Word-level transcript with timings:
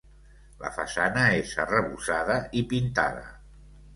La 0.63 0.71
façana 0.77 1.25
és 1.41 1.51
arrebossada 1.65 2.39
i 2.61 2.63
pintada. 2.75 3.25